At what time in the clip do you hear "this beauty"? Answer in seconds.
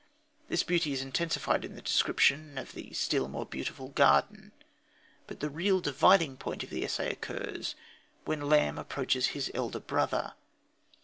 0.49-0.93